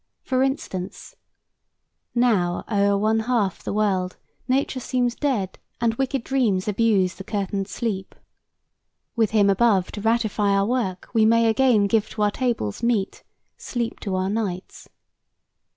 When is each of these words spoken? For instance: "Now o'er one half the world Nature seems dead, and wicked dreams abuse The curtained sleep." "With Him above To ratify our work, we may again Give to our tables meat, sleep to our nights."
For 0.23 0.41
instance: 0.41 1.15
"Now 2.15 2.63
o'er 2.71 2.97
one 2.97 3.19
half 3.19 3.61
the 3.61 3.71
world 3.71 4.17
Nature 4.47 4.79
seems 4.79 5.13
dead, 5.13 5.59
and 5.79 5.93
wicked 5.93 6.23
dreams 6.23 6.67
abuse 6.67 7.13
The 7.13 7.23
curtained 7.23 7.67
sleep." 7.67 8.15
"With 9.15 9.29
Him 9.29 9.47
above 9.47 9.91
To 9.91 10.01
ratify 10.01 10.55
our 10.57 10.65
work, 10.65 11.09
we 11.13 11.23
may 11.23 11.45
again 11.47 11.85
Give 11.85 12.09
to 12.09 12.23
our 12.23 12.31
tables 12.31 12.81
meat, 12.81 13.23
sleep 13.57 13.99
to 13.99 14.15
our 14.15 14.27
nights." 14.31 14.89